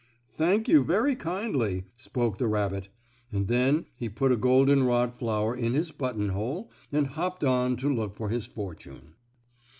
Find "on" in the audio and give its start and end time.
7.43-7.77